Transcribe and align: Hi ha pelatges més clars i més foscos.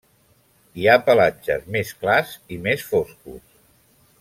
Hi 0.83 0.87
ha 0.87 0.95
pelatges 1.09 1.67
més 1.77 1.93
clars 2.05 2.33
i 2.57 2.59
més 2.65 2.87
foscos. 2.95 3.45